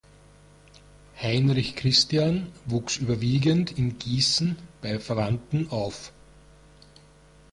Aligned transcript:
Heinrich 1.21 1.75
Christian 1.75 2.47
wuchs 2.65 2.97
überwiegend 2.97 3.77
in 3.77 3.99
Gießen 3.99 4.57
bei 4.81 4.97
Verwandten 4.99 5.69
auf. 5.69 6.11